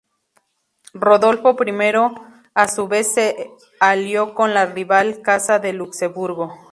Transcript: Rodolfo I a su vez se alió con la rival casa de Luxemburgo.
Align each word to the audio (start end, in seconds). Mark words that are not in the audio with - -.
Rodolfo 1.07 1.55
I 1.63 1.69
a 2.55 2.67
su 2.67 2.87
vez 2.87 3.13
se 3.13 3.51
alió 3.79 4.33
con 4.33 4.55
la 4.55 4.65
rival 4.65 5.21
casa 5.21 5.59
de 5.59 5.73
Luxemburgo. 5.73 6.55